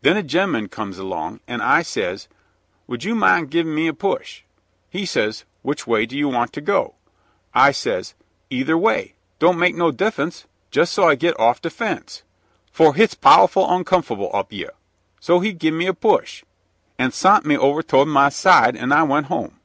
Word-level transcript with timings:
Then 0.00 0.16
a 0.16 0.22
gem'en 0.22 0.68
comes 0.68 0.96
along, 0.96 1.40
an' 1.46 1.60
I 1.60 1.82
says, 1.82 2.28
"Would 2.86 3.04
you 3.04 3.14
min' 3.14 3.44
givin' 3.44 3.74
me 3.74 3.88
a 3.88 3.92
push?" 3.92 4.40
He 4.88 5.04
says, 5.04 5.44
"Which 5.60 5.86
way 5.86 6.06
you 6.08 6.30
want 6.30 6.54
to 6.54 6.62
go?" 6.62 6.94
I 7.52 7.72
says, 7.72 8.14
"Either 8.48 8.78
way 8.78 9.16
don't 9.38 9.58
make 9.58 9.74
no 9.74 9.90
dif'unce, 9.90 10.46
jes' 10.72 10.90
so 10.92 11.06
I 11.10 11.14
git 11.14 11.38
off 11.38 11.60
de 11.60 11.68
fence, 11.68 12.22
for 12.72 12.94
hit's 12.94 13.14
pow'ful 13.14 13.66
oncom'fable 13.66 14.30
up 14.32 14.50
yer." 14.50 14.70
So 15.20 15.40
he 15.40 15.52
give 15.52 15.74
me 15.74 15.84
a 15.86 15.92
push, 15.92 16.42
an' 16.98 17.12
sont 17.12 17.44
me 17.44 17.58
over 17.58 17.82
to'ard 17.82 18.08
ma 18.08 18.30
side, 18.30 18.76
an' 18.78 18.92
I 18.92 19.02
went 19.02 19.26
home. 19.26 19.60